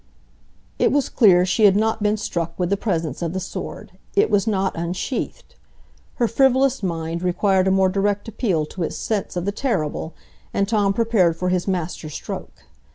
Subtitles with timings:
[0.79, 4.47] It was clear she had not been struck with the presence of the sword,—it was
[4.47, 5.53] not unsheathed.
[6.15, 10.15] Her frivolous mind required a more direct appeal to its sense of the terrible,
[10.55, 12.63] and Tom prepared for his master stroke.